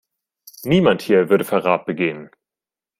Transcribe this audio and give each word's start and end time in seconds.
Niemand 0.63 1.03
hier 1.03 1.29
würde 1.29 1.43
Verrat 1.45 1.85
begehen. 1.85 2.31